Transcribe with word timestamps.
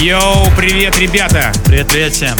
Йоу, 0.00 0.46
привет, 0.56 0.98
ребята! 0.98 1.52
Привет, 1.66 1.88
привет 1.88 2.12
всем. 2.14 2.34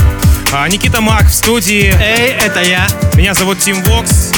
А, 0.53 0.67
Никита 0.69 1.01
Мак 1.01 1.25
в 1.27 1.33
студии. 1.35 1.93
Эй, 2.01 2.31
это 2.33 2.63
я. 2.63 2.87
Меня 3.15 3.35
зовут 3.35 3.59
Тим 3.59 3.83
Вокс. 3.85 4.33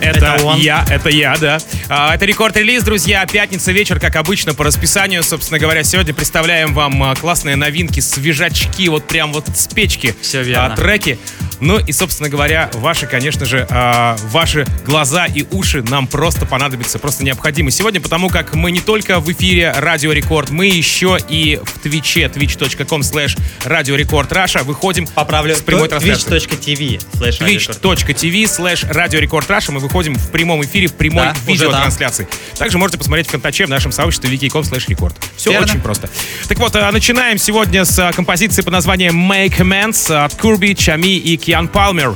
Это, 0.00 0.18
Это 0.34 0.44
он. 0.44 0.60
я, 0.60 0.84
это 0.90 1.08
я, 1.08 1.34
да. 1.38 1.58
А, 1.88 2.14
это 2.14 2.24
Record 2.26 2.50
Release, 2.50 2.82
друзья. 2.84 3.24
Пятница 3.26 3.72
вечер, 3.72 3.98
как 3.98 4.16
обычно, 4.16 4.54
по 4.54 4.64
расписанию. 4.64 5.24
Собственно 5.24 5.58
говоря, 5.58 5.82
сегодня 5.82 6.12
представляем 6.14 6.74
вам 6.74 7.02
а, 7.02 7.14
классные 7.16 7.56
новинки, 7.56 8.00
свежачки, 8.00 8.88
вот 8.88 9.06
прям 9.08 9.32
вот 9.32 9.46
с 9.54 9.66
печки. 9.66 10.14
Всё 10.20 10.42
верно. 10.42 10.74
а, 10.74 10.76
треки. 10.76 11.18
Ну 11.60 11.78
и, 11.78 11.92
собственно 11.92 12.28
говоря, 12.28 12.70
ваши, 12.74 13.06
конечно 13.06 13.44
же, 13.44 13.66
а, 13.70 14.16
ваши 14.30 14.66
глаза 14.84 15.26
и 15.26 15.44
уши 15.50 15.82
нам 15.82 16.06
просто 16.06 16.46
понадобятся, 16.46 16.98
просто 16.98 17.24
необходимы 17.24 17.70
сегодня, 17.70 18.00
потому 18.00 18.28
как 18.28 18.54
мы 18.54 18.70
не 18.70 18.80
только 18.80 19.20
в 19.20 19.30
эфире 19.32 19.72
Радио 19.76 20.12
Рекорд, 20.12 20.50
мы 20.50 20.66
еще 20.66 21.18
и 21.28 21.60
в 21.62 21.78
Твиче, 21.80 22.26
twitch.com 22.26 23.00
slash 23.00 23.38
Radio 23.64 23.96
Record 23.96 24.32
Russia 24.32 24.62
выходим 24.62 25.06
Поправлю. 25.06 25.56
с 25.56 25.60
прямой 25.60 25.88
трансляцией 25.88 26.46
twitch.tv 26.46 27.00
slash 27.14 27.80
twitch.tv 27.80 28.44
slash 28.44 28.92
radio 28.92 29.18
record 29.18 29.50
Russia. 29.50 29.72
Мы 29.72 29.80
выходим 29.80 30.14
в 30.14 30.30
прямом 30.30 30.62
эфире, 30.64 30.86
в 30.88 30.94
прямой 30.94 31.24
Да, 31.24 31.36
видеотрансляции. 31.46 32.28
Также 32.56 32.78
можете 32.78 32.98
посмотреть 32.98 33.26
в 33.26 33.30
ВКонтаче 33.30 33.66
в 33.66 33.68
нашем 33.68 33.92
сообществе 33.92 34.30
vk.com 34.30 34.62
slash 34.62 34.84
record. 34.88 35.14
Все 35.36 35.50
Верно. 35.50 35.66
очень 35.66 35.80
просто. 35.80 36.08
Так 36.48 36.58
вот, 36.58 36.74
а, 36.76 36.90
начинаем 36.92 37.38
сегодня 37.38 37.84
с 37.84 37.98
а, 37.98 38.12
композиции 38.12 38.62
под 38.62 38.72
названием 38.72 39.30
Make 39.30 39.58
Amends 39.58 40.12
от 40.14 40.34
Curbi, 40.34 40.74
Tchami 40.74 41.16
и 41.16 41.36
Киан 41.47 41.67
Палмер. 41.67 42.15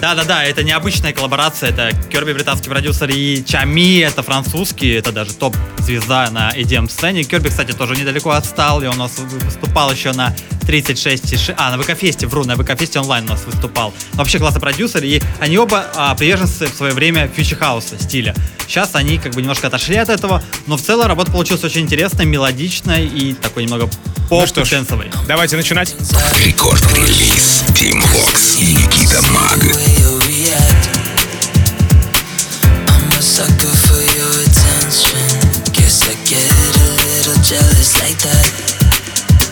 Да-да-да, 0.00 0.44
это 0.44 0.62
необычная 0.62 1.12
коллаборация. 1.12 1.70
Это 1.70 1.90
Curbi, 2.10 2.32
британский 2.32 2.68
продюсер, 2.68 3.08
и 3.10 3.42
Tchami, 3.44 4.00
это 4.00 4.22
французский, 4.22 4.90
это 4.92 5.10
даже 5.12 5.32
топ-звезда 5.34 6.30
на 6.30 6.50
EDM-сцене. 6.50 7.24
Curbi, 7.24 7.48
кстати, 7.48 7.72
тоже 7.72 7.96
недалеко 7.96 8.30
отстал, 8.30 8.82
и 8.82 8.86
он 8.86 8.96
у 8.96 8.98
нас 8.98 9.12
выступал 9.18 9.90
еще 9.92 10.12
на 10.12 10.34
36... 10.66 11.32
и 11.32 11.36
ши- 11.36 11.54
А, 11.56 11.74
на 11.74 11.82
ВК-фесте, 11.82 12.26
вру, 12.26 12.44
на 12.44 12.56
ВК-фесте 12.56 12.98
онлайн 13.00 13.24
у 13.24 13.28
нас 13.28 13.44
выступал. 13.44 13.94
Но 14.12 14.18
вообще 14.18 14.38
классный 14.38 14.60
продюсер, 14.60 15.02
и 15.04 15.20
они 15.40 15.56
оба 15.58 15.86
а, 15.94 16.14
приверженцы 16.14 16.66
в 16.66 16.74
свое 16.74 16.92
время 16.92 17.28
future 17.34 17.66
house 17.66 17.93
а 17.93 17.98
стиля. 18.02 18.34
Сейчас 18.68 18.90
они 18.94 19.18
как 19.18 19.32
бы 19.34 19.40
немножко 19.42 19.68
отошли 19.68 19.96
от 19.96 20.08
этого, 20.08 20.42
но 20.66 20.76
в 20.76 20.82
целом 20.82 21.06
работа 21.06 21.30
получилась 21.32 21.62
очень 21.64 21.82
интересной, 21.82 22.26
мелодичной 22.26 23.06
и 23.06 23.32
такой 23.34 23.62
немного 23.64 23.88
Ну 24.28 24.44
что 24.46 24.64
ж, 24.64 24.68
поп-сенсовой. 24.70 25.10
давайте 25.28 25.56
начинать. 25.56 25.94
Рекорд-релиз 26.44 27.62
Тим 27.78 28.00
Вокс 28.00 28.56
и 28.58 28.74
Никита 28.74 29.22
Маг. 29.30 29.95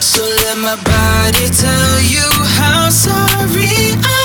So 0.01 0.23
let 0.23 0.57
my 0.57 0.75
body 0.75 1.49
tell 1.49 2.01
you 2.01 2.27
how 2.57 2.89
sorry 2.89 3.95
I 4.03 4.19
am. 4.19 4.24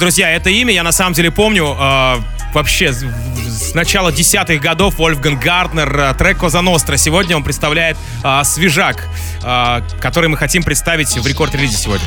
Друзья, 0.00 0.30
это 0.30 0.48
имя 0.48 0.72
я 0.72 0.82
на 0.82 0.92
самом 0.92 1.12
деле 1.12 1.30
помню 1.30 1.76
э, 1.78 2.16
вообще 2.54 2.90
с, 2.90 3.74
начала 3.74 4.10
десятых 4.10 4.58
годов 4.58 4.94
Вольфган 4.94 5.38
Гартнер, 5.38 5.94
э, 5.94 6.14
трек 6.14 6.38
Коза 6.38 6.62
Ностра. 6.62 6.96
Сегодня 6.96 7.36
он 7.36 7.44
представляет 7.44 7.98
э, 8.24 8.40
свежак, 8.42 9.06
который 9.40 10.28
мы 10.28 10.36
хотим 10.36 10.62
представить 10.62 11.08
в 11.16 11.26
рекорд-релизе 11.26 11.76
сегодня. 11.76 12.06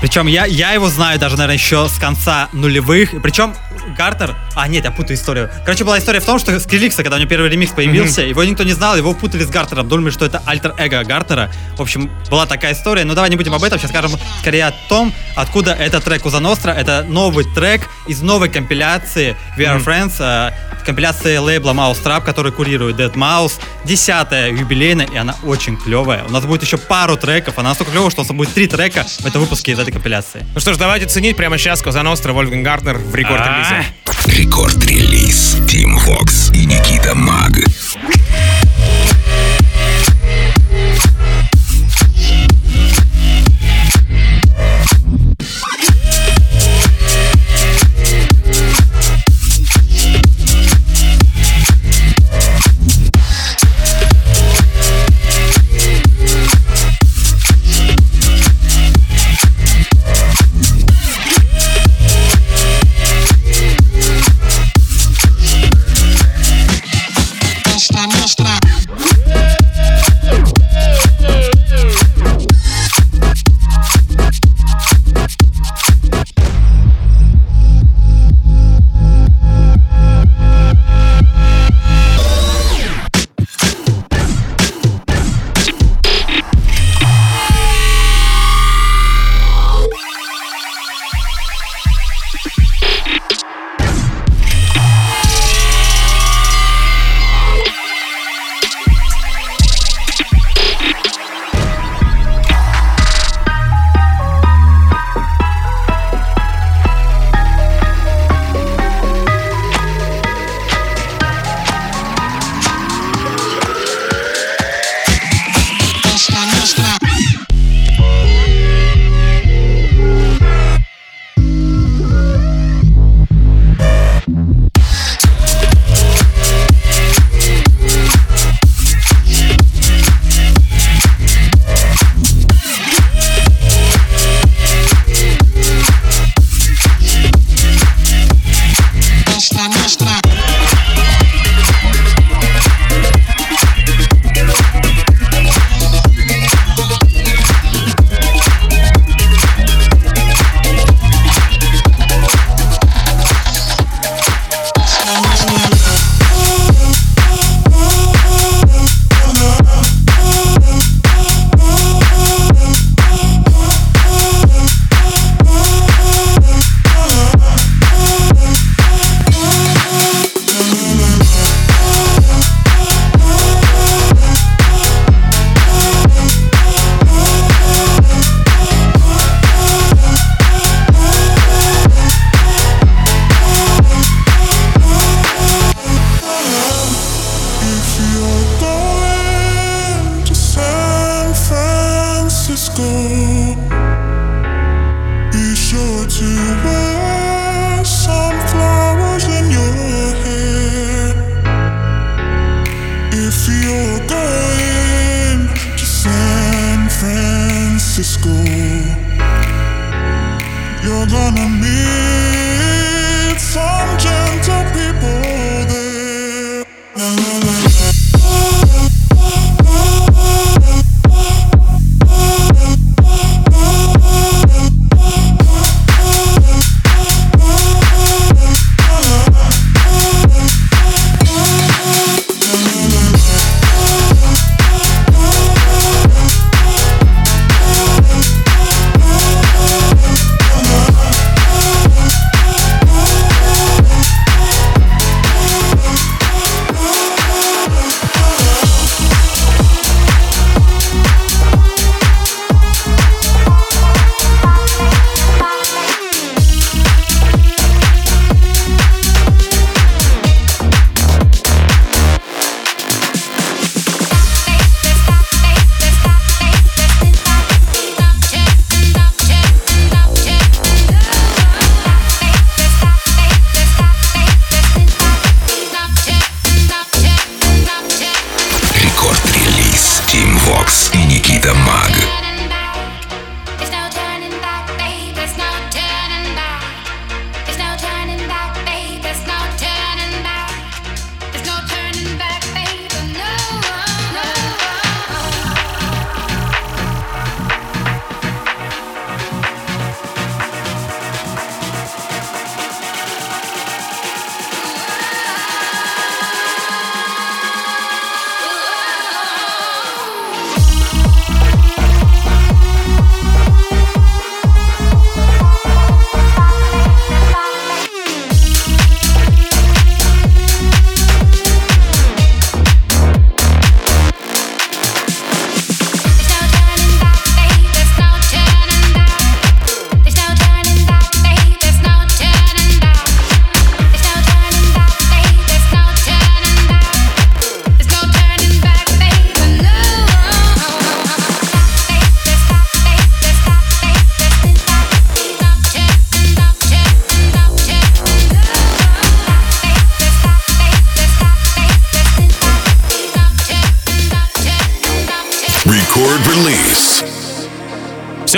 Причем 0.00 0.26
я, 0.26 0.44
я 0.44 0.72
его 0.72 0.88
знаю 0.88 1.18
даже, 1.18 1.36
наверное, 1.36 1.56
еще 1.56 1.88
с 1.88 1.98
конца 1.98 2.48
нулевых. 2.52 3.10
Причем 3.22 3.54
Гартер... 3.96 4.34
А, 4.54 4.68
нет, 4.68 4.84
я 4.84 4.90
путаю 4.90 5.16
историю. 5.16 5.50
Короче, 5.64 5.84
была 5.84 5.98
история 5.98 6.20
в 6.20 6.24
том, 6.24 6.38
что 6.38 6.58
Скриликса, 6.58 7.02
когда 7.02 7.16
у 7.16 7.18
него 7.18 7.28
первый 7.28 7.50
ремикс 7.50 7.72
появился, 7.72 8.22
его 8.22 8.42
никто 8.44 8.64
не 8.64 8.72
знал, 8.72 8.96
его 8.96 9.14
путали 9.14 9.44
с 9.44 9.48
Гартером. 9.48 9.88
Думали, 9.88 10.10
что 10.10 10.26
это 10.26 10.42
альтер-эго 10.44 11.04
Гартера. 11.04 11.50
В 11.76 11.82
общем, 11.82 12.10
была 12.30 12.46
такая 12.46 12.72
история. 12.72 13.04
Но 13.04 13.14
давай 13.14 13.30
не 13.30 13.36
будем 13.36 13.54
об 13.54 13.62
этом. 13.62 13.78
Сейчас 13.78 13.90
скажем 13.90 14.12
скорее 14.40 14.66
о 14.66 14.74
том, 14.88 15.12
откуда 15.34 15.72
этот 15.72 16.04
трек 16.04 16.24
Уза 16.26 16.40
Ностра. 16.40 16.72
Это 16.72 17.04
новый 17.08 17.44
трек 17.54 17.88
из 18.06 18.22
новой 18.22 18.48
компиляции 18.48 19.36
We 19.56 19.64
Are 19.64 19.82
Friends. 19.82 20.16
э, 20.18 20.52
компиляции 20.84 21.36
лейбла 21.36 21.72
Mouse 21.72 22.02
Trap, 22.02 22.24
который 22.24 22.52
курирует 22.52 22.96
Dead 22.96 23.12
Mouse. 23.14 23.54
Десятая 23.84 24.50
юбилейная, 24.50 25.06
и 25.06 25.16
она 25.16 25.34
очень 25.42 25.76
клевая. 25.76 26.24
У 26.24 26.30
нас 26.30 26.44
будет 26.44 26.62
еще 26.66 26.78
пару 26.78 27.16
треков. 27.16 27.58
Она 27.58 27.70
настолько 27.70 27.92
клевая, 27.92 28.10
что 28.10 28.22
у 28.22 28.24
нас 28.24 28.32
будет 28.32 28.52
три 28.52 28.66
трека 28.66 29.04
в 29.04 29.26
этом 29.26 29.40
выпуске 29.40 29.72
из 29.72 29.78
этой 29.78 29.92
компиляции. 29.92 30.44
Ну 30.54 30.60
что 30.60 30.74
ж, 30.74 30.76
давайте 30.76 31.06
ценить 31.06 31.36
прямо 31.36 31.58
сейчас 31.58 31.80
Коза 31.80 32.02
Ностра, 32.02 32.32
Вольфган 32.32 32.62
Гартнер 32.62 32.98
в 32.98 33.14
рекорд-релизе. 33.14 33.86
Рекорд-релиз 34.26 35.56
Team 35.66 35.96
Vox 36.04 36.52
и 36.54 36.66
Никита 36.66 37.14
Маг. 37.14 37.52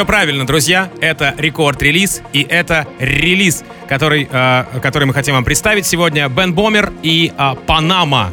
Правильно, 0.09 0.47
друзья. 0.47 0.89
Это 1.03 1.35
рекорд-релиз, 1.37 2.23
и 2.33 2.41
это 2.49 2.87
релиз, 2.99 3.63
который, 3.87 4.27
э, 4.33 4.65
который 4.83 5.05
мы 5.05 5.13
хотим 5.13 5.35
вам 5.35 5.45
представить 5.45 5.85
сегодня. 5.85 6.27
Бен 6.31 6.55
Бомер 6.55 6.95
и 7.03 7.31
э, 7.37 7.55
Панама. 7.67 8.33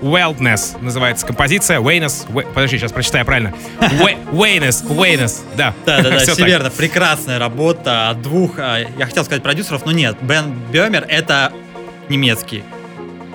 Wildness 0.00 0.82
называется 0.82 1.26
композиция. 1.26 1.78
Waynes. 1.78 2.26
Уэ- 2.32 2.46
Подожди, 2.54 2.78
сейчас 2.78 2.90
прочитаю 2.90 3.26
правильно. 3.26 3.52
Уэ- 3.80 4.16
Waynes. 4.32 4.82
Waynes. 4.88 5.42
Да. 5.58 5.74
Да, 5.84 6.00
да, 6.00 6.10
да, 6.10 6.18
все 6.20 6.42
верно. 6.42 6.70
Прекрасная 6.70 7.38
работа 7.38 8.08
от 8.08 8.22
двух, 8.22 8.52
а, 8.56 8.78
я 8.78 9.04
хотел 9.04 9.22
сказать 9.26 9.42
продюсеров, 9.42 9.84
но 9.84 9.92
нет. 9.92 10.16
Бен 10.22 10.54
Бемер 10.72 11.04
это 11.06 11.52
немецкий 12.08 12.64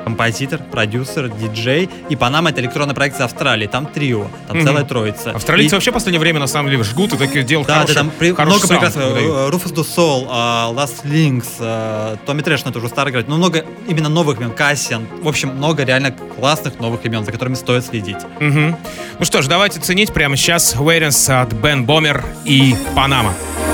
композитор, 0.05 0.59
продюсер, 0.71 1.27
диджей. 1.29 1.89
И 2.09 2.15
Панама 2.15 2.51
это 2.51 2.61
электронный 2.61 2.93
проект 2.95 3.17
из 3.17 3.21
Австралии. 3.21 3.67
Там 3.67 3.87
трио, 3.87 4.27
там 4.47 4.57
Мгм. 4.57 4.65
целая 4.67 4.83
троица. 4.85 5.31
Австралийцы 5.31 5.73
И- 5.73 5.75
вообще 5.75 5.91
в 5.91 5.95
последнее 5.95 6.19
время 6.21 6.39
на 6.39 6.47
самом 6.47 6.69
деле 6.69 6.83
жгут 6.83 7.11
и 7.13 7.17
такие 7.17 7.43
делают 7.43 7.67
Да, 7.67 7.73
да, 7.73 7.79
хороший, 7.81 7.95
там 7.95 8.11
при- 8.17 8.31
много 8.31 8.67
прекрасного. 8.67 9.09
выдают. 9.09 9.51
Руфус 9.51 9.71
Ду 9.71 9.83
Сол, 9.83 10.25
Last 10.25 11.03
Links, 11.03 11.47
э, 11.59 12.15
Томми 12.25 12.41
Трэш, 12.41 12.63
но 12.63 12.69
это 12.69 12.79
уже 12.79 12.87
старый 12.87 13.11
играть. 13.11 13.27
Но 13.27 13.35
много 13.37 13.65
именно 13.87 14.07
новых 14.09 14.39
имен. 14.39 14.51
Кассиан. 14.51 15.05
В 15.21 15.27
общем, 15.27 15.49
много 15.49 15.83
реально 15.83 16.11
классных 16.11 16.79
новых 16.79 17.03
имен, 17.05 17.25
за 17.25 17.31
которыми 17.31 17.55
стоит 17.55 17.83
следить. 17.85 18.17
Мгм. 18.39 18.77
Ну 19.19 19.25
что 19.25 19.41
ж, 19.41 19.47
давайте 19.47 19.79
ценить 19.79 20.13
прямо 20.13 20.37
сейчас 20.37 20.75
Waynes 20.75 21.41
от 21.41 21.51
Бен 21.53 21.85
Бомер 21.85 22.23
и 22.45 22.75
Панама. 22.95 23.33
late 23.33 23.64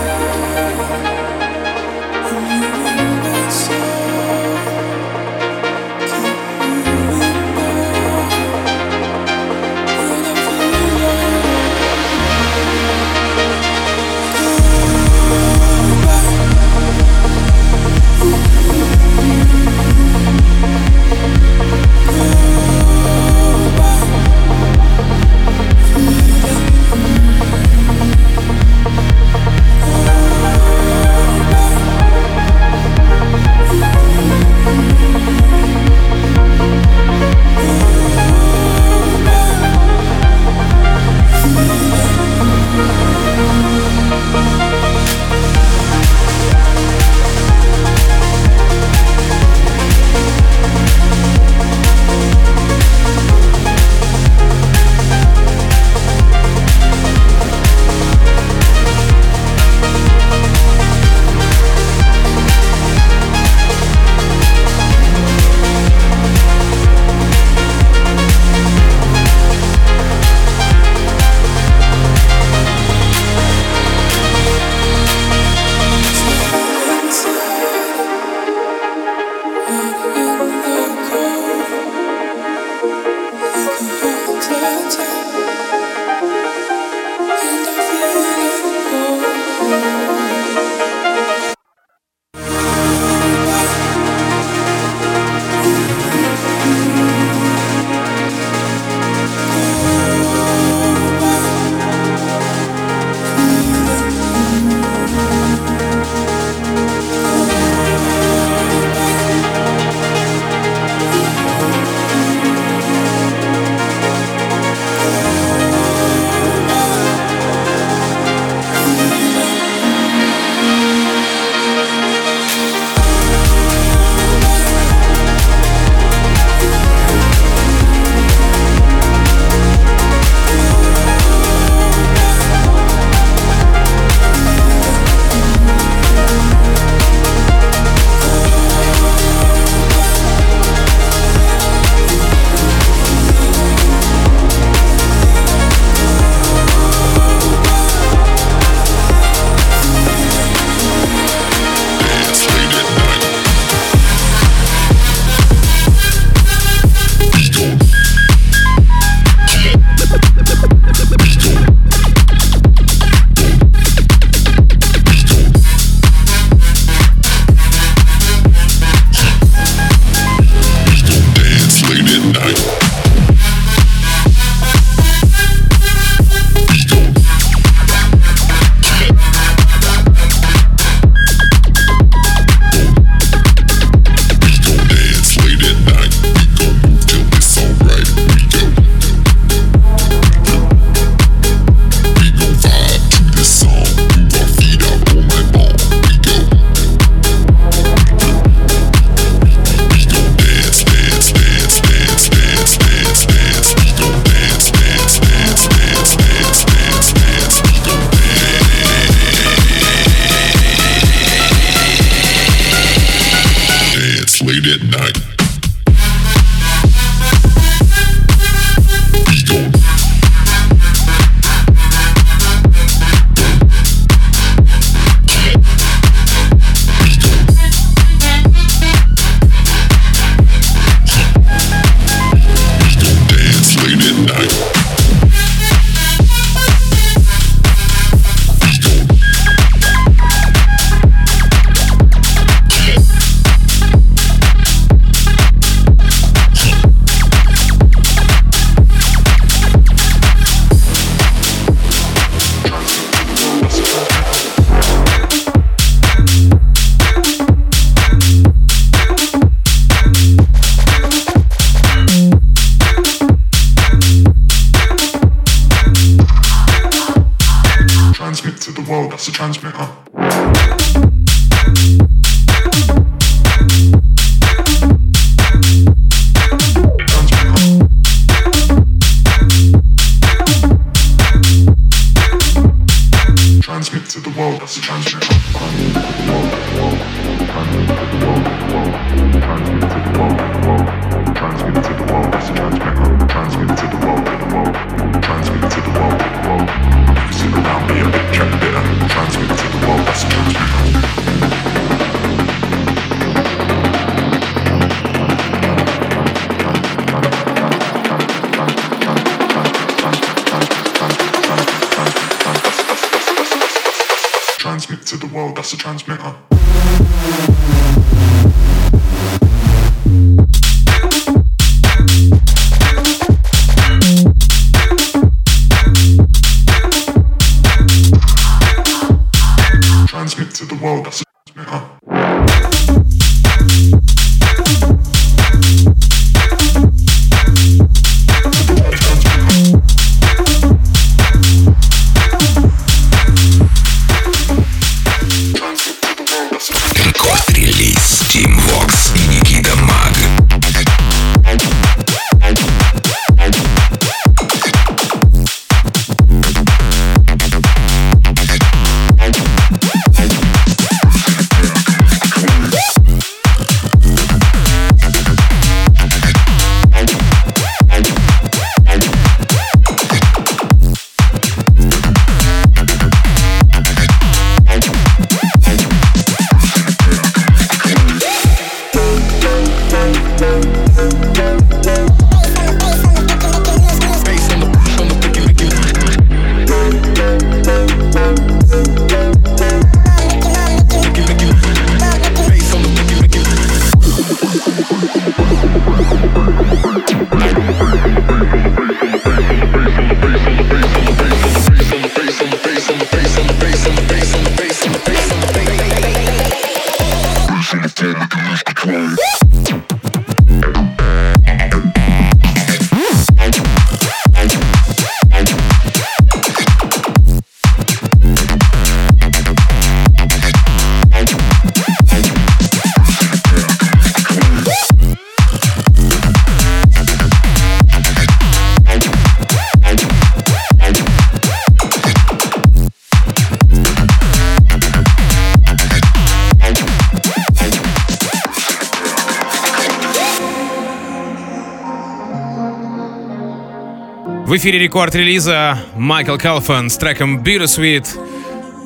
эфире 444.62 444.78
рекорд 444.78 445.16
релиза 445.16 445.80
Майкл 445.96 446.38
Калфан 446.38 446.92
с 446.92 446.98
треком 446.98 447.42
Bittersweet. 447.42 448.08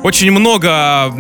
Очень 0.04 0.32
много 0.32 1.14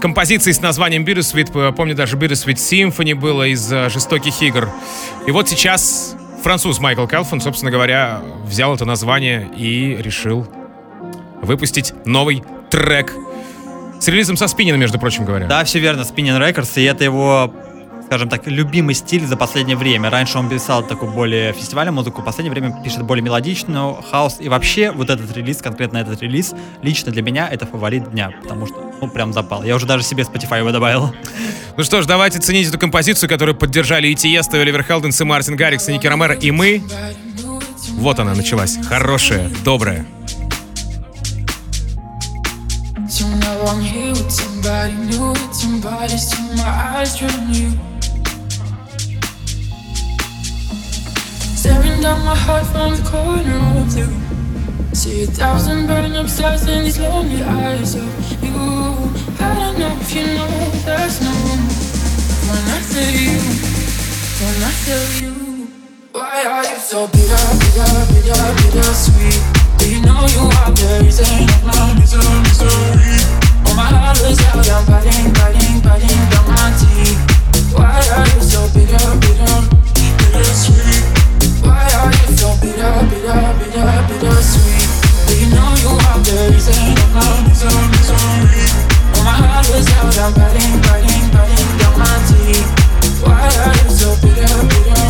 композиций 0.00 0.52
с 0.52 0.60
названием 0.60 1.04
Bittersweet. 1.04 1.72
Помню, 1.74 1.94
даже 1.94 2.16
Bittersweet 2.16 2.56
Symphony 2.56 3.14
было 3.14 3.46
из 3.46 3.72
э, 3.72 3.88
«Жестоких 3.90 4.42
игр». 4.42 4.68
И 5.28 5.30
вот 5.30 5.48
сейчас 5.48 6.16
француз 6.42 6.80
Майкл 6.80 7.06
Калфан, 7.06 7.40
собственно 7.40 7.70
говоря, 7.70 8.20
взял 8.44 8.74
это 8.74 8.84
название 8.84 9.48
и 9.56 9.96
решил 10.02 10.44
выпустить 11.40 11.92
новый 12.04 12.42
трек 12.70 13.14
с 14.00 14.08
релизом 14.08 14.36
со 14.36 14.48
спиннина, 14.48 14.74
между 14.74 14.98
прочим 14.98 15.24
говоря. 15.24 15.46
Да, 15.46 15.62
все 15.62 15.78
верно, 15.78 16.00
Spinning 16.00 16.40
Records, 16.40 16.80
и 16.80 16.82
это 16.82 17.04
его, 17.04 17.54
скажем 18.14 18.28
так, 18.28 18.46
любимый 18.46 18.94
стиль 18.94 19.26
за 19.26 19.36
последнее 19.36 19.76
время. 19.76 20.08
Раньше 20.08 20.38
он 20.38 20.48
писал 20.48 20.86
такую 20.86 21.10
более 21.10 21.52
фестивальную 21.52 21.92
музыку, 21.92 22.22
в 22.22 22.24
последнее 22.24 22.52
время 22.52 22.80
пишет 22.84 23.02
более 23.02 23.24
мелодичную, 23.24 23.94
хаос. 24.08 24.36
И 24.38 24.48
вообще 24.48 24.92
вот 24.92 25.10
этот 25.10 25.36
релиз, 25.36 25.60
конкретно 25.60 25.98
этот 25.98 26.22
релиз, 26.22 26.54
лично 26.80 27.10
для 27.10 27.22
меня 27.22 27.48
это 27.48 27.66
фаворит 27.66 28.12
дня, 28.12 28.30
потому 28.40 28.68
что, 28.68 28.94
ну, 29.00 29.08
прям 29.08 29.32
запал. 29.32 29.64
Я 29.64 29.74
уже 29.74 29.86
даже 29.86 30.04
себе 30.04 30.22
Spotify 30.22 30.60
его 30.60 30.70
добавил. 30.70 31.12
Ну 31.76 31.82
что 31.82 32.02
ж, 32.02 32.06
давайте 32.06 32.38
ценить 32.38 32.68
эту 32.68 32.78
композицию, 32.78 33.28
которую 33.28 33.56
поддержали 33.56 34.06
и 34.06 34.14
Тиеста, 34.14 34.58
и 34.58 34.60
Оливер 34.60 34.84
Хелденс, 34.84 35.20
и 35.20 35.24
Мартин 35.24 35.56
Гаррикс, 35.56 35.88
и 35.88 35.92
Ники 35.92 36.06
Ромеро, 36.06 36.34
и 36.34 36.52
мы. 36.52 36.84
Вот 37.94 38.20
она 38.20 38.36
началась. 38.36 38.78
Хорошая, 38.86 39.50
добрая. 39.64 40.06
I'm 43.66 43.80
here 43.80 44.10
with 44.10 44.30
somebody 44.30 44.92
new, 44.92 45.30
with 45.30 45.54
somebody 45.54 46.16
still 46.18 46.54
my 46.56 46.98
eyes 46.98 47.20
on 47.22 47.54
you. 47.54 47.93
Staring 51.64 52.02
down 52.02 52.22
my 52.26 52.36
heart 52.36 52.66
from 52.66 52.92
the 52.92 53.02
corner 53.08 53.56
of 53.80 53.88
you. 53.96 54.04
See 54.92 55.22
a 55.22 55.26
thousand 55.26 55.86
burning 55.86 56.14
up 56.14 56.28
stars 56.28 56.68
in 56.68 56.84
these 56.84 57.00
lonely 57.00 57.42
eyes 57.42 57.94
of 57.94 58.04
you. 58.44 58.52
I 59.40 59.48
don't 59.56 59.78
know 59.78 59.96
if 59.96 60.14
you 60.14 60.26
know 60.36 60.44
there's 60.84 61.24
no 61.24 61.32
room 61.32 61.64
when 62.52 62.62
I 62.68 62.78
feel 62.84 63.16
you, 63.16 63.40
when 64.44 64.56
I 64.60 64.72
feel 64.84 65.04
you. 65.24 65.32
Why 66.12 66.44
are 66.52 66.68
you 66.68 66.76
so 66.76 67.08
bitter, 67.08 67.44
bitter, 67.56 67.92
bitter, 68.12 68.44
bitter 68.60 68.92
sweet? 68.92 69.40
Do 69.80 69.88
you 69.88 70.04
know 70.04 70.20
you 70.36 70.44
are 70.60 70.68
the 70.68 71.00
reason 71.00 71.48
of 71.48 71.64
my 71.64 71.96
misery, 71.96 72.28
misery? 72.44 73.24
Oh, 73.64 73.72
my 73.72 73.88
heart 73.88 74.20
is 74.20 74.36
out, 74.52 74.68
I'm 74.68 74.84
biting, 74.84 75.32
biting, 75.32 75.80
biting 75.80 76.24
down 76.28 76.44
my 76.44 76.76
teeth. 76.76 77.72
Why 77.72 78.04
are 78.04 78.28
you 78.36 78.42
so 78.52 78.68
bitter, 78.76 79.08
bitter, 79.16 79.56
bitter 79.96 80.44
sweet? 80.52 80.93
Why 81.62 81.86
are 82.00 82.10
you 82.10 82.36
so 82.36 82.56
bitter, 82.60 82.94
bitter, 83.10 83.40
bitter, 83.58 83.86
bitter 84.08 84.42
sweet? 84.42 84.88
Do 85.28 85.32
you 85.38 85.48
know 85.54 85.70
you 85.78 85.92
are 85.94 86.20
the 86.24 86.34
reason 86.50 86.74
of 86.74 87.14
oh, 87.14 87.44
my 89.24 89.30
heart 89.30 89.68
is 89.70 89.88
out, 89.94 90.18
I'm 90.18 90.32
biting, 90.34 90.80
biting, 90.82 91.26
biting 91.32 91.70
down 91.78 91.94
my 91.98 92.16
teeth. 92.28 92.68
Why 93.22 93.46
are 93.46 93.74
you 93.84 93.90
so 93.90 94.08
bitter, 94.20 94.56
bitter? 94.68 95.04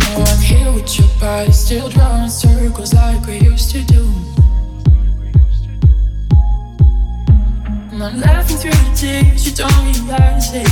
Now 0.00 0.24
I'm 0.24 0.40
here 0.40 0.72
with 0.72 0.98
your 0.98 1.08
body, 1.20 1.52
still 1.52 1.88
drawing 1.88 2.28
circles 2.28 2.92
like 2.94 3.24
we 3.26 3.38
used 3.38 3.70
to 3.70 3.82
do. 3.84 4.04
I'm 8.04 8.20
laughing 8.20 8.58
through 8.58 8.72
the 8.72 8.92
tears, 8.94 9.46
you 9.46 9.54
don't 9.56 9.72
realize 9.86 10.52
it, 10.52 10.68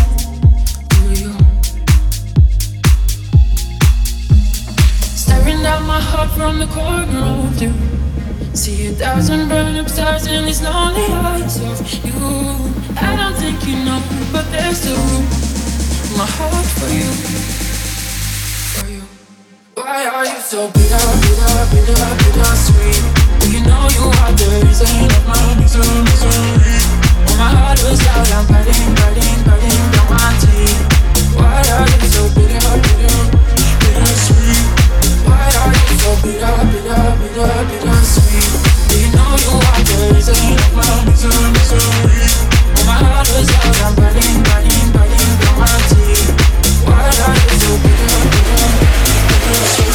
the 6.66 6.74
corner 6.74 7.24
of 7.42 7.60
you. 7.60 7.72
See 8.54 8.86
a 8.86 8.92
thousand 8.92 9.48
burn 9.48 9.74
up 9.76 9.88
stars 9.88 10.26
in 10.26 10.44
these 10.44 10.62
lonely 10.62 11.06
eyes 11.10 11.56
of 11.58 11.78
you. 12.04 12.14
I 12.94 13.16
don't 13.18 13.34
think 13.42 13.58
you 13.66 13.76
know, 13.84 14.00
but 14.32 14.46
there's 14.52 14.78
still 14.78 14.94
room. 15.10 15.26
My 16.18 16.26
heart 16.36 16.68
for 16.78 16.90
you, 16.98 17.10
for 18.74 18.86
you. 18.94 19.02
Why 19.74 20.06
are 20.06 20.26
you 20.26 20.40
so 20.52 20.70
bitter, 20.70 21.04
bitter, 21.22 21.54
bitter, 21.72 22.10
bitter 22.20 22.54
sweet? 22.66 23.02
You 23.52 23.60
know 23.66 23.82
you 23.96 24.06
are 24.22 24.32
the 24.38 24.46
reason 24.62 24.92
of 25.02 25.22
my 25.26 25.42
misery, 25.58 25.98
misery? 26.06 26.46
Oh, 27.26 27.36
my 27.42 27.50
heart 27.58 27.78
was 27.82 27.98
loud, 28.06 28.30
I'm 28.38 28.46
biting, 28.46 28.94
biting, 29.00 29.38
biting 29.48 29.82
down 29.94 30.06
my 30.14 30.30
teeth. 30.42 30.80
Why 31.34 31.58
are 31.74 31.88
you 31.90 32.06
so 32.06 32.22
bitter, 32.36 32.74
bitter, 32.86 33.18
bitter 33.82 34.14
sweet? 34.26 34.81
Why 35.26 35.46
are 35.60 35.72
you 35.72 35.96
so 35.98 36.12
bitter, 36.22 36.54
bitter, 36.70 37.02
bitter, 37.18 37.52
bitter 37.68 37.98
sweet? 38.04 38.50
Do 38.88 38.96
know 39.14 39.32
you 39.42 39.52
are 39.58 39.82
the 39.82 39.94
reason 40.14 40.36
of 40.36 40.72
my 40.74 40.88
misery, 41.06 41.48
my 42.86 42.96
heart 43.02 43.28
I'm 43.82 43.94
biting, 43.94 44.38
biting, 44.46 44.88
biting 44.92 45.32
down 45.40 45.56
my. 45.58 46.22
Why 46.86 47.06
are 47.08 47.36
you 47.36 47.56
so 47.58 47.72
bitter, 47.82 48.14
bitter, 48.32 48.70
bitter 49.28 49.64
sweet? 49.72 49.92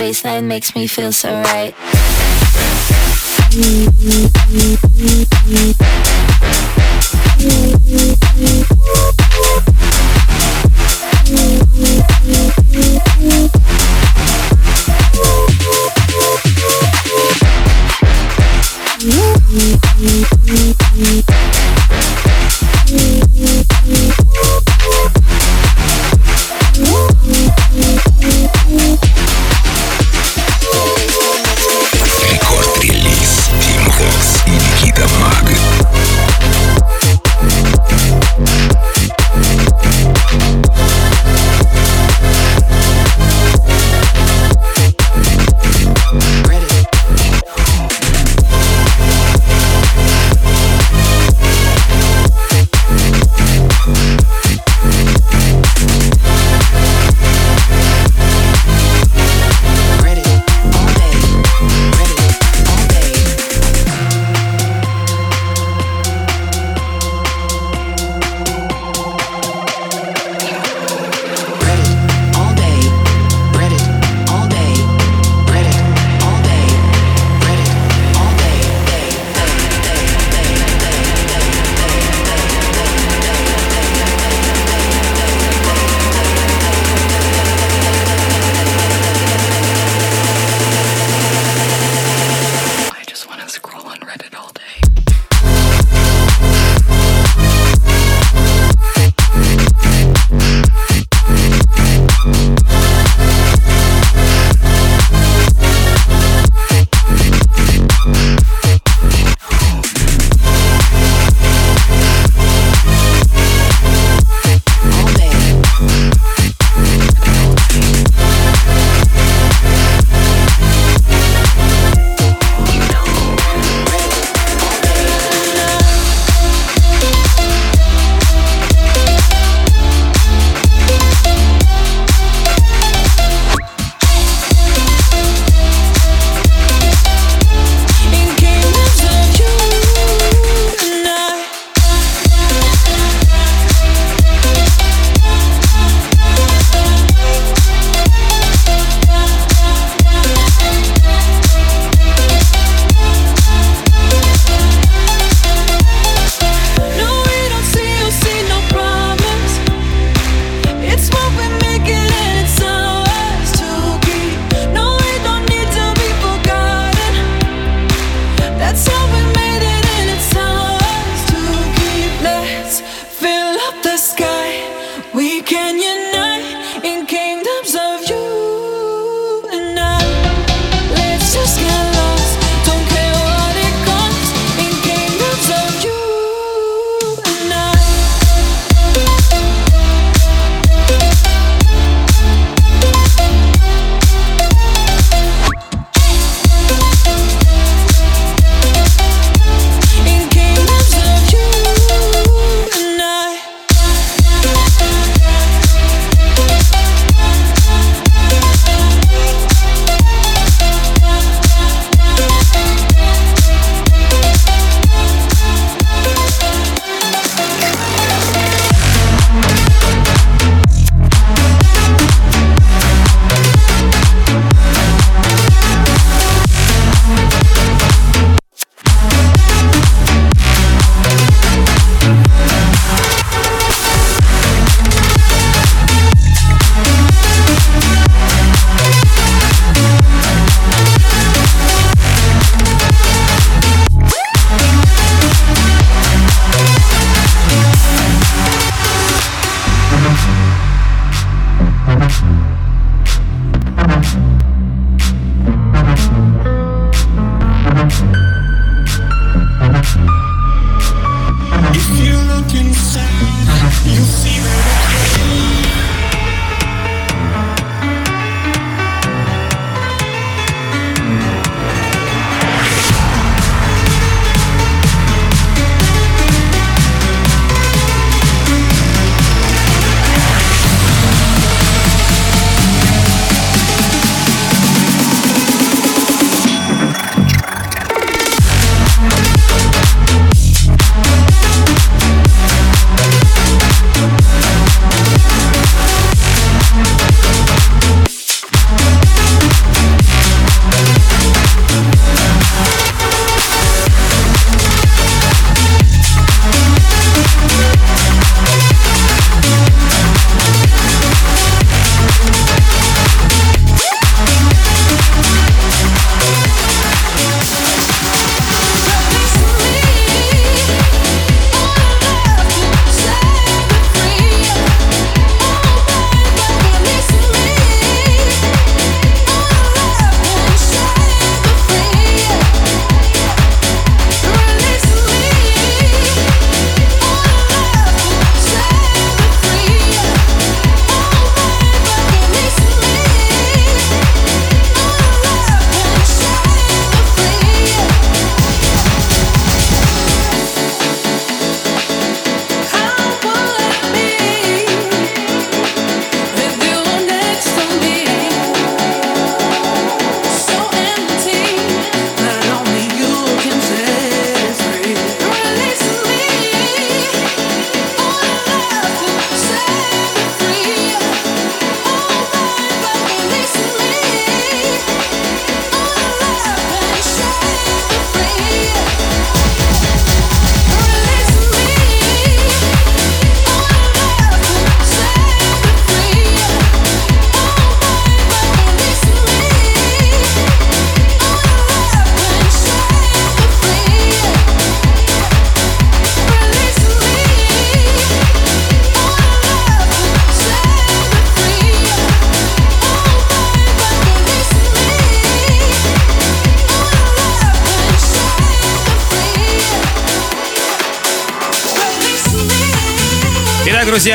Baseline 0.00 0.44
makes 0.44 0.74
me 0.74 0.86
feel 0.86 1.12
so 1.12 1.30
right. 1.42 1.74
Рекорд-релиз 7.40 8.60
Team 21.00 21.99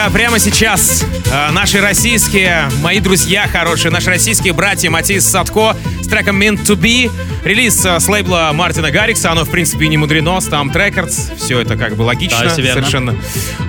друзья, 0.05 0.09
прямо 0.09 0.39
сейчас 0.39 1.03
э, 1.31 1.51
наши 1.51 1.79
российские, 1.81 2.69
мои 2.81 2.99
друзья 2.99 3.47
хорошие, 3.47 3.91
наши 3.91 4.09
российские 4.09 4.53
братья 4.53 4.89
Matisse & 4.89 5.25
Sadko 5.25 5.75
с 6.01 6.07
треком 6.07 6.41
Meant 6.41 6.63
to 6.63 6.75
Be. 6.75 7.11
Релиз 7.43 7.85
э, 7.85 7.99
с 7.99 8.07
лейбла 8.07 8.51
Мартина 8.53 8.91
Гаррикса, 8.91 9.31
оно, 9.31 9.45
в 9.45 9.49
принципе, 9.49 9.87
не 9.87 9.97
мудрено, 9.97 10.37
STMPD 10.37 10.73
Records, 10.73 11.35
все 11.37 11.59
это 11.59 11.75
как 11.77 11.95
бы 11.95 12.03
логично 12.03 12.43
Да, 12.43 12.49
совершенно. 12.49 13.15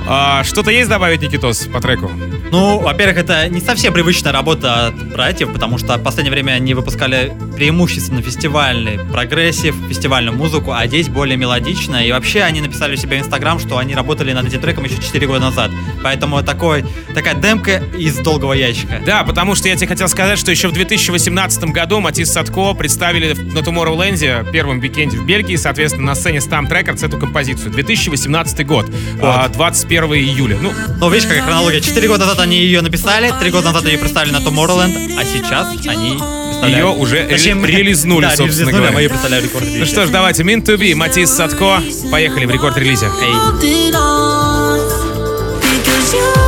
А, 0.09 0.45
что-то 0.45 0.71
есть 0.71 0.89
добавить, 0.89 1.23
Никитос, 1.23 1.67
по 1.73 1.81
треку? 1.81 2.11
Ну, 2.51 2.79
во-первых, 2.79 3.19
это 3.19 3.49
не 3.49 3.61
совсем 3.61 3.93
привычная 3.93 4.33
работа 4.33 4.87
от 4.89 5.13
братьев, 5.13 5.53
потому 5.53 5.79
что 5.79 5.97
в 5.97 6.03
последнее 6.03 6.33
время 6.33 6.53
они 6.53 6.75
выпускали 6.75 7.37
преимущественно 7.57 8.23
фестивальный 8.23 8.99
прогрессив, 9.13 9.75
фестивальную 9.89 10.37
музыку, 10.37 10.73
а 10.73 10.87
здесь 10.87 11.09
более 11.09 11.37
мелодично. 11.37 12.07
И 12.07 12.13
вообще 12.13 12.43
они 12.43 12.61
написали 12.61 12.95
у 12.95 12.97
себя 12.97 13.17
в 13.17 13.21
Инстаграм, 13.21 13.59
что 13.59 13.79
они 13.79 13.95
работали 13.95 14.33
над 14.33 14.47
этим 14.47 14.61
треком 14.61 14.85
еще 14.85 14.97
4 14.97 15.27
года 15.27 15.41
назад. 15.41 15.71
Поэтому 16.07 16.41
такой, 16.45 16.85
такая 17.17 17.35
демка 17.35 17.83
из 17.99 18.15
долгого 18.19 18.53
ящика. 18.53 19.03
Да, 19.05 19.25
потому 19.25 19.57
что 19.57 19.69
я 19.69 19.75
тебе 19.75 19.89
хотел 19.89 20.09
сказать, 20.09 20.39
что 20.39 20.53
еще 20.53 20.69
в 20.69 20.73
2018 20.73 21.65
году 21.65 21.99
Matisse & 21.99 22.33
Sadko 22.33 22.75
представили 22.75 23.33
на 23.33 23.59
Tomorrowland, 23.59 24.53
первом 24.53 24.79
викенде 24.79 25.17
в 25.19 25.27
Бельгии, 25.27 25.57
соответственно, 25.57 26.07
на 26.07 26.15
сцене 26.15 26.39
STMPD 26.39 26.71
Records 26.71 27.05
эту 27.05 27.19
композицию. 27.19 27.73
2018 27.73 28.65
год, 28.65 28.87
а, 29.21 29.49
21 29.49 30.15
июля. 30.15 30.59
Ну, 30.63 30.73
Ну, 31.01 31.11
видишь, 31.11 31.27
какая 31.27 31.43
хронология. 31.43 31.81
4 31.81 32.07
года 32.07 32.25
назад 32.25 32.39
они 32.39 32.57
ее 32.57 32.83
написали, 32.83 33.33
3 33.41 33.51
года 33.51 33.73
назад 33.73 33.85
ее 33.87 33.99
представили 33.99 34.33
на 34.33 34.37
Tomorrowland, 34.39 35.19
а 35.19 35.25
сейчас 35.25 35.67
они 35.89 36.21
Ее 36.71 36.87
уже 36.87 37.27
ре- 37.27 37.37
релизнули, 37.37 38.23
да, 38.23 38.37
собственно 38.37 38.71
релизнули, 38.71 38.73
говоря. 38.73 38.89
а 38.91 38.93
мы 38.93 39.01
ее 39.01 39.09
рекорд 39.43 39.65
ну 39.77 39.85
что 39.87 40.07
ж, 40.07 40.11
давайте, 40.11 40.45
Mean 40.45 40.63
to 40.65 40.77
Be, 40.79 40.95
Матис 40.95 41.31
Садко. 41.31 41.83
Поехали 42.13 42.47
в 42.47 42.51
рекорд-релизе. 42.53 43.07
because 43.07 44.56
you 46.15 46.46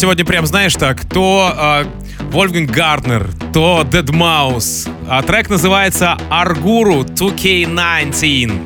сегодня 0.00 0.24
прям, 0.24 0.46
знаешь 0.46 0.74
так, 0.76 1.04
то 1.04 1.52
а, 1.54 1.86
Вольфганг 2.30 2.70
Гарднер, 2.70 3.28
то 3.52 3.86
Dead 3.90 4.06
Mouse. 4.06 4.88
А 5.06 5.22
трек 5.22 5.50
называется 5.50 6.16
Аргуру 6.30 7.02
2K19. 7.02 8.62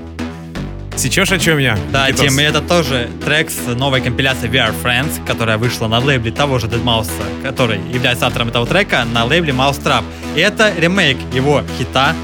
Сечешь 0.96 1.32
о 1.32 1.38
чем 1.40 1.58
я? 1.58 1.76
Да, 1.90 2.06
Никитос? 2.06 2.28
Тим, 2.28 2.38
и 2.38 2.42
это 2.44 2.60
тоже 2.60 3.10
трек 3.24 3.50
с 3.50 3.66
новой 3.74 4.00
компиляции 4.00 4.48
We 4.48 4.64
Are 4.64 4.72
Friends, 4.80 5.26
которая 5.26 5.58
вышла 5.58 5.88
на 5.88 5.98
лейбле 5.98 6.30
того 6.30 6.60
же 6.60 6.68
Dead 6.68 6.84
Mouse, 6.84 7.10
который 7.42 7.80
является 7.92 8.28
автором 8.28 8.50
этого 8.50 8.64
трека, 8.64 9.04
на 9.04 9.24
лейбле 9.24 9.52
Mouse 9.52 9.82
Trap. 9.82 10.04
И 10.36 10.40
это 10.40 10.72
ремейк 10.78 11.16
его 11.32 11.64
хита 11.76 12.14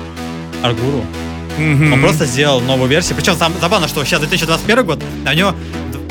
Аргуру. 0.63 1.05
Мгм. 1.59 1.95
Он 1.95 2.01
просто 2.01 2.27
сделал 2.27 2.61
новую 2.61 2.89
версию. 2.89 3.17
Причем 3.17 3.35
сам, 3.35 3.53
забавно, 3.61 3.89
что 3.89 4.05
сейчас 4.05 4.21
2021 4.21 4.85
год, 4.85 5.03
а 5.27 5.31
у 5.31 5.35
него 5.35 5.55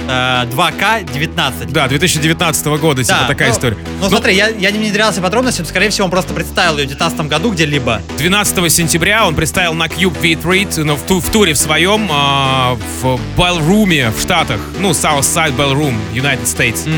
э, 0.09 0.45
2К19. 0.51 1.71
Да, 1.71 1.87
2019 1.87 2.65
года, 2.79 3.03
типа 3.03 3.25
такая 3.27 3.49
ну, 3.49 3.55
история. 3.55 3.77
Ну, 4.01 4.09
смотри, 4.09 4.35
я, 4.35 4.49
я 4.49 4.71
не 4.71 4.79
внедрялся 4.79 5.21
но, 5.21 5.51
скорее 5.51 5.89
всего, 5.89 6.05
он 6.05 6.11
просто 6.11 6.33
представил 6.33 6.77
ее 6.77 6.85
в 6.85 6.89
2019 6.89 7.27
году 7.27 7.51
где-либо. 7.51 8.01
12 8.17 8.71
сентября 8.71 9.25
он 9.25 9.35
представил 9.35 9.73
на 9.73 9.85
Cube 9.85 10.19
V3 10.19 10.83
ну, 10.83 10.95
в, 10.95 11.01
ту- 11.03 11.19
в 11.19 11.29
туре 11.29 11.53
в 11.53 11.57
своем 11.57 12.09
а, 12.11 12.77
в 13.01 13.19
Ballroom 13.37 14.11
в 14.11 14.21
Штатах. 14.21 14.59
Ну, 14.79 14.91
Southside 14.91 15.55
Ballroom, 15.55 15.95
United 16.13 16.45
States. 16.45 16.89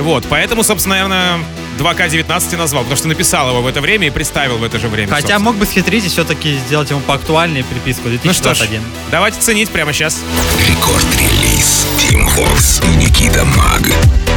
Вот, 0.00 0.24
поэтому, 0.28 0.62
собственно, 0.62 0.96
наверное, 0.96 1.38
2К19 1.78 2.54
и 2.54 2.56
назвал, 2.56 2.82
потому 2.82 2.96
что 2.96 3.08
написал 3.08 3.50
его 3.50 3.62
в 3.62 3.66
это 3.66 3.80
время 3.80 4.08
и 4.08 4.10
представил 4.10 4.58
в 4.58 4.64
это 4.64 4.78
же 4.78 4.88
время. 4.88 5.08
Хотя 5.08 5.20
собственно. 5.20 5.38
мог 5.40 5.56
бы 5.56 5.66
схитрить 5.66 6.04
и 6.04 6.08
все-таки 6.08 6.56
сделать 6.66 6.90
ему 6.90 7.00
поактуальнее 7.00 7.64
приписку 7.64 8.08
Ну 8.08 8.32
что 8.32 8.54
ж, 8.54 8.58
2021. 8.58 8.82
давайте 9.10 9.40
ценить 9.40 9.70
прямо 9.70 9.92
сейчас. 9.92 10.20
Рекорд-релиз 10.68 11.37
Вокс 12.38 12.80
и 12.84 12.96
Никита 12.96 13.44
Маг. 13.44 14.27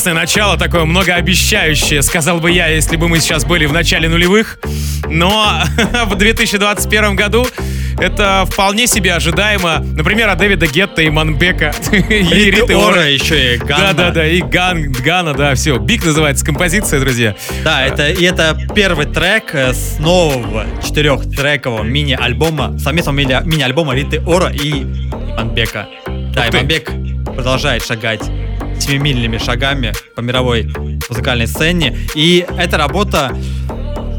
Интересное 0.00 0.22
начало, 0.22 0.56
такое 0.56 0.86
многообещающее, 0.86 2.00
сказал 2.00 2.40
бы 2.40 2.50
я, 2.50 2.68
если 2.68 2.96
бы 2.96 3.06
мы 3.06 3.20
сейчас 3.20 3.44
были 3.44 3.66
в 3.66 3.72
начале 3.74 4.08
нулевых. 4.08 4.58
Но 5.10 5.60
в 6.06 6.14
2021 6.14 7.16
году 7.16 7.46
это 7.98 8.46
вполне 8.50 8.86
себе 8.86 9.12
ожидаемо. 9.12 9.84
Например, 9.94 10.30
от 10.30 10.38
Дэвида 10.38 10.68
Гетта, 10.68 11.02
Иманбека. 11.02 11.74
и 11.92 12.50
Риты 12.50 12.74
Ора 12.74 13.10
еще 13.10 13.56
и 13.56 13.58
Gunna. 13.58 13.92
Да-да-да, 13.92 14.26
и 14.26 14.40
Gun-, 14.40 14.90
Gunna, 14.90 15.34
да, 15.34 15.54
все. 15.54 15.76
Big 15.76 16.02
называется 16.02 16.46
композиция, 16.46 16.98
друзья. 16.98 17.36
Да, 17.62 17.84
это, 17.84 18.08
и 18.08 18.24
это 18.24 18.58
первый 18.74 19.04
трек 19.04 19.54
э, 19.54 19.74
с 19.74 19.98
нового 19.98 20.64
четырехтрекового 20.82 21.82
мини-альбома, 21.82 22.78
совместного 22.78 23.16
мини- 23.16 23.42
мини-альбома 23.44 23.94
Риты 23.94 24.22
Ора 24.26 24.50
и 24.50 24.80
Иманбека. 24.80 25.88
Да, 26.06 26.40
Ух 26.40 26.50
ты. 26.52 26.56
Иманбек 26.56 26.90
продолжает 27.34 27.84
шагать 27.84 28.22
семимильными 28.80 29.38
шагами 29.38 29.92
по 30.14 30.20
мировой 30.20 30.70
музыкальной 31.08 31.46
сцене. 31.46 31.96
И 32.14 32.44
эта 32.56 32.78
работа 32.78 33.36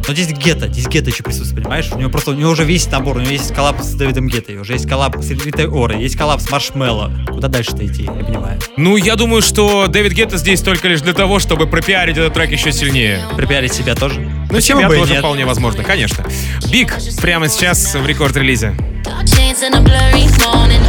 но 0.07 0.15
здесь 0.15 0.37
Гетта, 0.37 0.67
здесь 0.67 0.87
Гетта 0.87 1.09
еще 1.09 1.23
присутствует, 1.23 1.63
понимаешь? 1.63 1.89
У 1.91 1.97
него 1.97 2.09
просто, 2.09 2.31
у 2.31 2.33
него 2.33 2.51
уже 2.51 2.65
весь 2.65 2.85
набор, 2.87 3.17
у 3.17 3.19
него 3.21 3.31
есть 3.31 3.53
коллаб 3.53 3.81
с 3.81 3.93
Дэвидом 3.93 4.27
Гетта, 4.27 4.51
уже 4.59 4.73
есть 4.73 4.85
коллаб 4.85 5.15
с 5.21 5.29
Ритой 5.29 5.67
Орой, 5.67 6.01
есть 6.01 6.17
коллаб 6.17 6.41
с 6.41 6.49
Marshmello. 6.49 7.11
Куда 7.29 7.47
дальше-то 7.47 7.85
идти, 7.85 8.03
я 8.03 8.11
не 8.11 8.23
понимаю. 8.23 8.59
Ну, 8.77 8.97
я 8.97 9.15
думаю, 9.15 9.41
что 9.41 9.87
Дэвид 9.87 10.13
Гетта 10.13 10.37
здесь 10.37 10.61
только 10.61 10.87
лишь 10.87 11.01
для 11.01 11.13
того, 11.13 11.39
чтобы 11.39 11.67
пропиарить 11.67 12.17
этот 12.17 12.33
трек 12.33 12.51
еще 12.51 12.71
сильнее. 12.71 13.21
Припиарить 13.37 13.73
себя 13.73 13.95
тоже? 13.95 14.19
Ну, 14.19 14.47
Почему 14.55 14.79
себя 14.79 14.89
бы 14.89 14.95
тоже 14.95 15.13
нет? 15.13 15.19
вполне 15.19 15.45
возможно, 15.45 15.83
конечно. 15.83 16.25
Big 16.69 16.93
прямо 17.21 17.47
сейчас 17.47 17.95
в 17.95 18.05
рекорд-релизе. 18.05 18.75
Dark 19.03 19.27
shades 19.27 19.63
in 19.63 19.73
a 19.73 19.81
blurry 19.81 20.27
morning. 20.43 20.81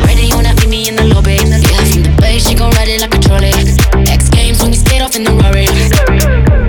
That 0.43 0.57
meet 0.57 0.69
me 0.69 0.89
in 0.89 0.97
the 0.97 1.05
lobby. 1.05 1.39
From 1.39 1.51
the 1.51 2.02
bay, 2.23 2.39
she 2.39 2.55
gon' 2.55 2.71
ride 2.79 2.89
it 2.89 3.03
like 3.03 3.15
a 3.15 3.19
trolley. 3.19 3.51
X 4.07 4.31
games 4.31 4.63
when 4.63 4.71
we 4.71 4.79
skate 4.79 5.03
off 5.03 5.19
in 5.19 5.25
the 5.27 5.35
Rory. 5.35 5.67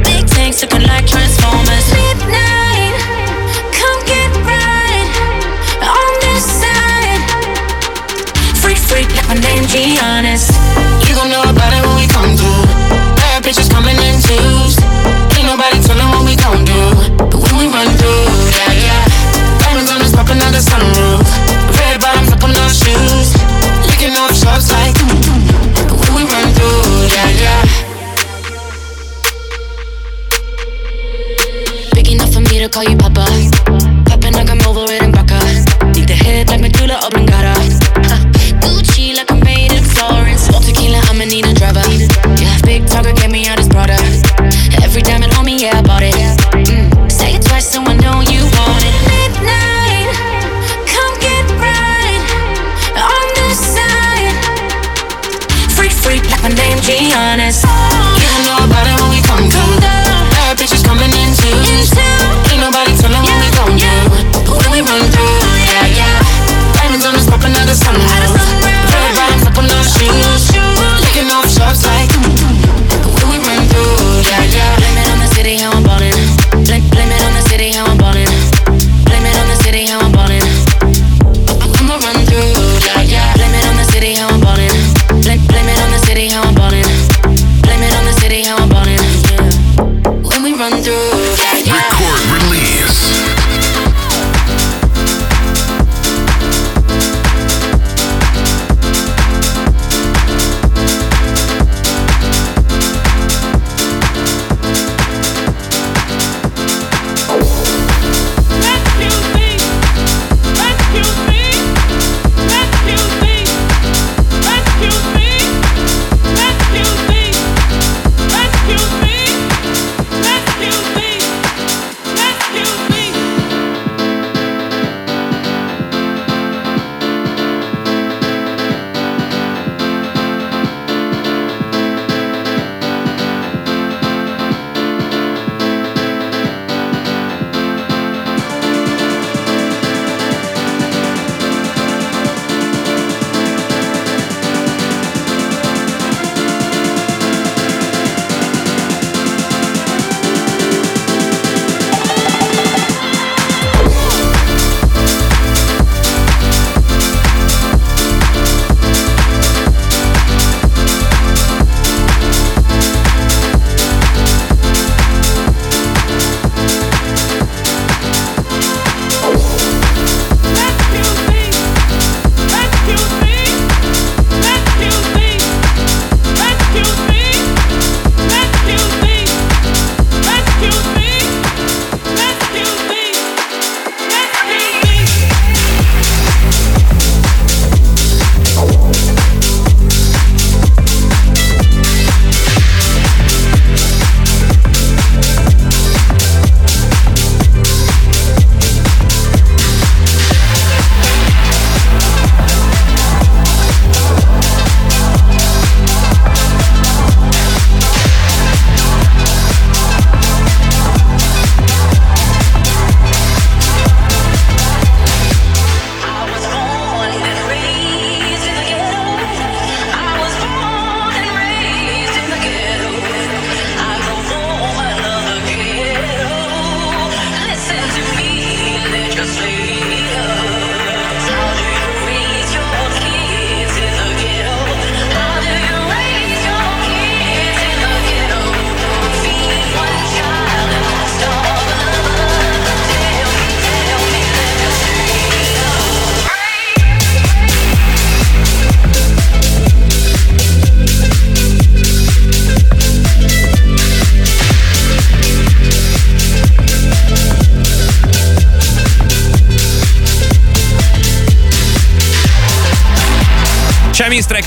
Big 0.04 0.26
tanks 0.26 0.66
looking 0.66 0.84
like 0.90 1.06
Transformers. 1.06 1.86
Midnight, 1.94 2.98
come 3.78 4.00
get 4.10 4.32
right 4.42 5.10
on 5.86 6.12
this 6.26 6.44
side. 6.62 7.22
Freak, 8.58 8.82
freak, 8.82 9.10
like 9.14 9.30
my 9.30 9.38
name 9.38 9.64
Giannis. 9.70 10.50
You 11.06 11.14
gon' 11.14 11.30
know 11.30 11.46
about 11.46 11.72
it 11.78 11.82
when 11.86 11.96
we 12.02 12.10
come 12.10 12.34
through. 12.34 12.66
Bad 13.22 13.46
bitches 13.46 13.70
coming 13.70 13.96
in 14.02 14.18
twos. 14.26 14.82
Ain't 15.38 15.46
nobody 15.46 15.78
telling 15.86 16.10
what 16.10 16.26
we 16.26 16.34
gon' 16.36 16.66
do. 16.66 16.82
But 17.30 17.40
when 17.46 17.56
we 17.62 17.68
run 17.70 17.88
through, 18.02 18.26
yeah, 18.58 18.74
yeah. 18.90 19.02
Diamonds 19.62 19.94
on 19.94 20.02
us 20.02 20.12
popping 20.18 20.42
out 20.42 20.52
the 20.52 20.64
sunroof. 20.66 21.22
Red 21.78 22.02
bottoms 22.02 22.34
up 22.34 22.44
on 22.44 22.58
our 22.58 22.74
shoes. 22.74 23.13
To 32.64 32.70
call 32.70 32.84
you 32.84 32.96
Papa. 32.96 33.26
Popping 34.06 34.34
like 34.34 34.50
I'm 34.50 34.62
over 34.66 34.86
it 34.92 35.04
in 35.04 35.12
Baca. 35.12 35.40
Need 35.92 36.08
the 36.08 36.16
head 36.16 36.48
like 36.48 36.62
Medulla 36.62 37.00
Oblongata. 37.04 37.54
Gucci 38.64 39.16
like 39.16 39.30
I'm 39.32 39.40
made 39.42 39.74
in 39.74 39.84
Florence. 39.84 40.50
All 40.54 40.62
tequila, 40.62 41.00
I'ma 41.10 41.26
need 41.26 41.46
a 41.46 41.54
driver. 41.54 41.84
Yeah, 42.40 42.58
big 42.64 42.88
talker, 42.88 43.12
get 43.14 43.32
me 43.32 43.48
out 43.48 43.58
his 43.58 43.68
brother. 43.68 44.00
Every 44.82 45.02
diamond 45.02 45.34
on 45.34 45.46
me, 45.46 45.62
yeah, 45.62 45.80
I 45.80 45.82
bought 45.82 46.04
it. 46.04 46.33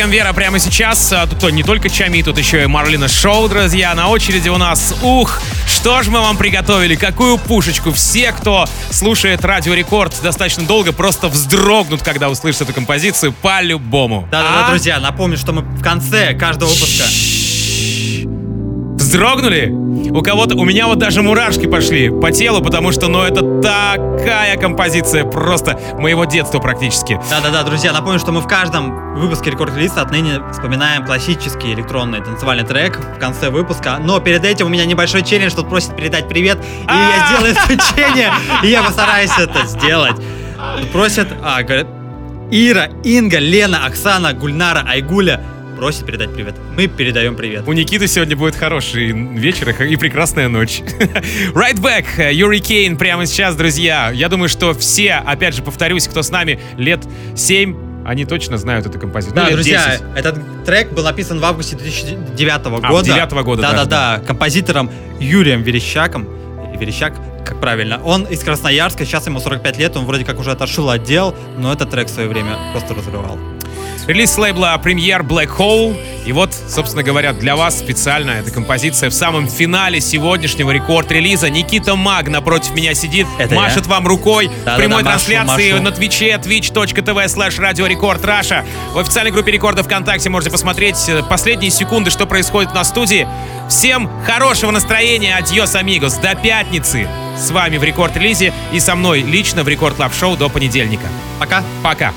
Треком 0.07 0.11
Вера 0.11 0.33
прямо 0.33 0.59
сейчас. 0.61 1.13
А 1.13 1.27
Тут 1.27 1.51
не 1.53 1.65
только 1.65 1.89
Чами, 1.89 2.23
тут 2.23 2.39
еще 2.39 2.63
и 2.63 2.67
Марлина 2.67 3.09
Шоу, 3.09 3.49
друзья. 3.49 3.93
На 3.95 4.09
очереди 4.09 4.49
у 4.49 4.57
нас 4.57 4.95
Ух! 5.03 5.41
Что 5.67 6.03
ж 6.03 6.09
мы 6.09 6.21
вам 6.21 6.37
приготовили? 6.37 6.95
Какую 6.95 7.39
пушечку? 7.39 7.93
Все, 7.93 8.31
кто 8.33 8.69
слушает 8.91 9.45
Радио 9.45 9.75
Рекорд 9.75 10.15
достаточно 10.23 10.65
долго, 10.65 10.93
просто 10.93 11.29
вздрогнут, 11.29 12.03
когда 12.03 12.29
услышат 12.29 12.63
эту 12.63 12.73
композицию 12.73 13.33
по-любому. 13.33 14.29
Да-да-да, 14.31 14.67
А? 14.67 14.71
друзья, 14.71 15.01
напомню, 15.01 15.37
что 15.37 15.53
мы 15.53 15.63
в 15.63 15.83
конце 15.83 16.35
каждого 16.35 16.69
выпуска 16.69 17.05
Вздрогнули? 19.17 19.75
У 20.11 20.21
кого-то, 20.21 20.57
у 20.57 20.64
меня 20.67 20.89
вот 20.89 20.99
даже 20.99 21.23
мурашки 21.23 21.67
пошли 21.67 22.11
по 22.11 22.31
телу, 22.33 22.61
потому 22.61 22.93
что, 22.93 23.09
ну, 23.09 23.23
это 23.23 23.62
такая 23.62 24.59
композиция 24.59 25.25
просто 25.25 25.81
моего 25.99 26.27
детства 26.27 26.59
практически. 26.59 27.19
Да-да-да, 27.31 27.62
друзья, 27.62 27.95
напомню, 27.95 28.19
что 28.19 28.31
мы 28.31 28.43
в 28.43 28.47
каждом 28.47 29.17
выпуске 29.19 29.51
рекорд 29.51 29.75
релиза 29.75 30.03
отныне 30.03 30.43
вспоминаем 30.53 31.07
классический 31.07 31.73
электронный 31.73 32.21
танцевальный 32.21 32.64
трек 32.64 33.01
в 33.17 33.19
конце 33.19 33.49
выпуска. 33.49 33.97
Но 33.99 34.21
перед 34.21 34.45
этим 34.45 34.67
у 34.67 34.69
меня 34.69 34.85
небольшой 34.85 35.23
челлендж, 35.23 35.55
тут 35.55 35.71
просит 35.71 35.97
передать 35.97 36.29
привет, 36.29 36.59
и 36.83 36.87
я 36.87 37.27
сделаю 37.27 37.55
исключение, 37.55 38.31
и 38.62 38.67
я 38.67 38.83
постараюсь 38.83 39.33
это 39.39 39.67
сделать. 39.67 40.17
Просят, 40.93 41.29
а, 41.43 41.62
говорят, 41.62 41.87
Ира, 42.51 42.91
Инга, 43.03 43.39
Лена, 43.39 43.87
Оксана, 43.87 44.35
Гульнара, 44.35 44.85
Айгуля 44.87 45.41
просит 45.77 46.07
передать 46.07 46.33
привет. 46.33 46.55
Мы 46.74 46.87
передаем 46.89 47.37
привет. 47.37 47.64
У 47.66 47.72
Никиты 47.72 48.09
сегодня 48.09 48.37
будет 48.37 48.57
хороший 48.57 49.12
вечер 49.12 49.70
и 49.83 49.97
прекрасная 49.97 50.49
ночь. 50.49 50.81
right 51.53 51.79
back, 51.79 52.07
э, 52.16 52.33
Юрий 52.33 52.61
Кейн 52.61 52.97
прямо 52.97 53.27
сейчас, 53.27 53.55
друзья. 53.55 54.11
Я 54.11 54.29
думаю, 54.29 54.49
что 54.49 54.72
все, 54.74 55.14
опять 55.14 55.55
же, 55.55 55.62
повторюсь, 55.62 56.09
кто 56.09 56.22
с 56.22 56.31
нами 56.31 56.59
лет 56.79 57.01
7, 57.37 58.05
они 58.07 58.24
точно 58.24 58.57
знают 58.57 58.87
эту 58.87 58.99
композицию. 58.99 59.37
Да, 59.37 59.45
Ну, 59.47 59.53
друзья, 59.53 59.99
10. 59.99 60.16
этот 60.16 60.64
трек 60.64 60.93
был 60.93 61.05
написан 61.05 61.41
в 61.41 61.45
августе 61.45 61.77
2009 61.77 62.51
А, 62.83 62.89
года. 62.89 63.11
9-го 63.11 63.43
года 63.43 63.62
даже, 63.62 63.77
Да-да-да, 63.77 64.22
композитором 64.27 64.91
Юрием 65.20 65.62
Верещаком. 65.62 66.27
Верещак, 66.79 67.14
как 67.45 67.59
правильно. 67.61 68.01
Он 68.05 68.24
из 68.24 68.41
Красноярска, 68.41 69.05
сейчас 69.07 69.27
ему 69.27 69.41
45 69.41 69.79
лет, 69.79 69.97
он 69.97 70.05
вроде 70.05 70.24
как 70.24 70.39
уже 70.39 70.51
отошел 70.51 70.91
от 70.91 71.05
дел, 71.05 71.35
но 71.59 71.72
этот 71.72 71.91
трек 71.91 72.09
в 72.09 72.11
свое 72.11 72.29
время 72.29 72.57
просто 72.72 72.95
разрывал. 72.95 73.39
Релиз 74.07 74.39
лейбла 74.39 74.79
премьер 74.79 75.23
Black 75.23 75.57
Hole. 75.57 75.97
И 76.25 76.33
вот, 76.33 76.55
собственно 76.69 77.03
говоря, 77.03 77.33
для 77.33 77.57
вас 77.57 77.79
специально 77.79 78.31
эта 78.33 78.51
композиция 78.51 79.11
в 79.11 79.15
самом 79.15 79.49
финале 79.49 80.01
сегодняшнего 80.01 80.71
рекорд-релиза. 80.71 81.51
Никита 81.51 81.95
Маг 81.97 82.29
напротив 82.29 82.73
меня 82.75 82.95
сидит, 82.95 83.27
Это 83.39 83.55
я. 83.55 83.61
машет 83.61 83.87
вам 83.87 84.07
рукой 84.07 84.49
в 84.49 84.51
Да-да-да, 84.51 84.77
прямой 84.77 85.03
машу, 85.03 85.27
трансляции 85.27 85.73
машу. 85.73 85.83
на 85.83 85.91
твиче 85.93 86.31
twitch.tv 86.35 87.25
slash 87.27 87.61
радио 87.61 87.87
рекорд 87.87 88.25
Раша. 88.25 88.65
В 88.93 88.99
официальной 88.99 89.31
группе 89.33 89.53
рекорда 89.53 89.83
ВКонтакте 89.83 90.31
можете 90.31 90.51
посмотреть 90.51 91.09
э, 91.09 91.23
последние 91.23 91.71
секунды, 91.71 92.11
что 92.11 92.27
происходит 92.27 92.75
на 92.75 92.85
студии. 92.85 93.27
Всем 93.69 94.09
хорошего 94.25 94.71
настроения, 94.73 95.37
adiós, 95.37 95.75
amigos, 95.75 96.14
до 96.15 96.35
пятницы. 96.35 97.09
С 97.37 97.51
вами 97.51 97.77
в 97.77 97.85
рекорд-релизе 97.85 98.53
и 98.73 98.81
со 98.81 98.95
мной 98.95 99.21
лично 99.23 99.63
в 99.65 99.69
Record 99.69 99.99
Love 99.99 100.12
шоу 100.17 100.37
до 100.37 100.49
понедельника. 100.49 101.07
Пока. 101.39 101.63
Пока. 101.83 102.13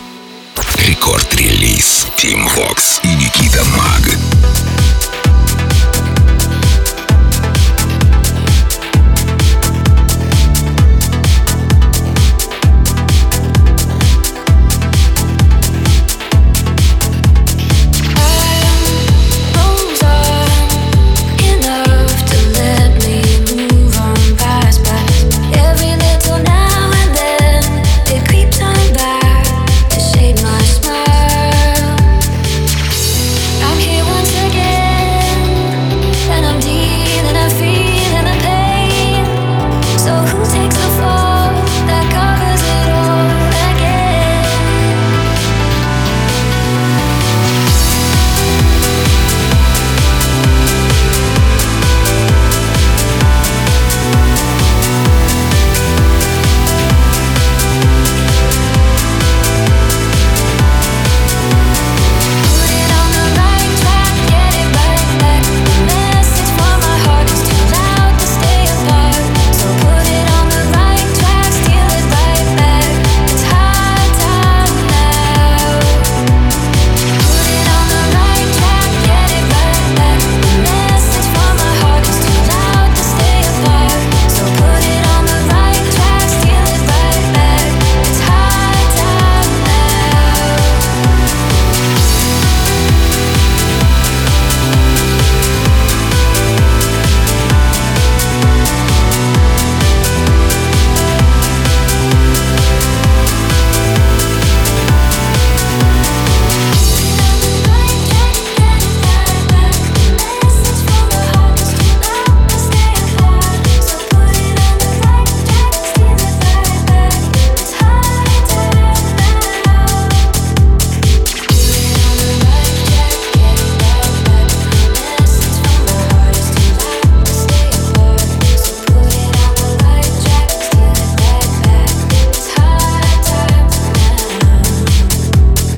Рекорд-релиз. 0.90 2.08
Тим 2.18 2.48
Вокс 2.48 3.00
и 3.04 3.10
Никита 3.10 3.64
Маг. 3.78 4.69